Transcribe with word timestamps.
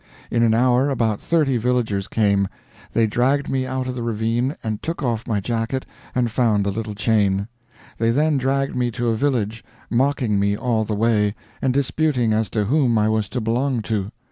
In 0.31 0.41
an 0.41 0.55
hour, 0.55 0.89
about 0.89 1.21
thirty 1.21 1.57
villagers 1.57 2.07
came, 2.07 2.47
they 2.93 3.05
dragged 3.05 3.47
me 3.51 3.67
out 3.67 3.85
of 3.85 3.93
the 3.93 4.01
ravine, 4.01 4.55
and 4.63 4.81
took 4.81 5.03
off 5.03 5.27
my 5.27 5.39
jacket, 5.39 5.85
and 6.15 6.31
found 6.31 6.65
the 6.65 6.71
little 6.71 6.95
chain. 6.95 7.47
They 7.99 8.09
then 8.09 8.39
dragged 8.39 8.75
me 8.75 8.89
to 8.89 9.09
a 9.09 9.15
village, 9.15 9.63
mocking 9.91 10.39
me 10.39 10.57
all 10.57 10.85
the 10.85 10.95
way, 10.95 11.35
and 11.61 11.71
disputing 11.71 12.33
as 12.33 12.49
to 12.49 12.65
whom 12.65 12.97
I 12.97 13.09
was 13.09 13.29
to 13.29 13.41
belong 13.41 13.83
to. 13.83 14.11